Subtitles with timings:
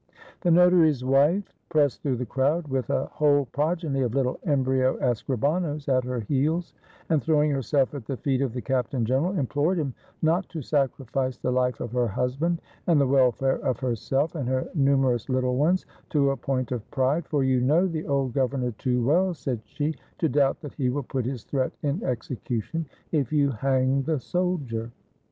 [0.39, 5.87] The notary's wife pressed through the crowd, with a whole progeny of little embryo escribanos
[5.87, 6.73] at her heels,
[7.09, 9.93] and throwing herself at the feet of the captain general, implored him
[10.23, 14.67] not to sacrifice the life of her husband, and the welfare of herself and her
[14.73, 19.05] numerous little ones, to a point of pride; "for you know the old governor too
[19.05, 23.31] well," said she," to doubt that he will put his threat in execu tion, if
[23.31, 24.89] you hang the soldier."